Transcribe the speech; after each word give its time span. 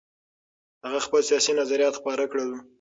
هغه 0.83 0.99
خپل 1.05 1.21
سیاسي 1.29 1.51
نظریات 1.59 1.93
خپاره 1.99 2.23
کړل. 2.31 2.49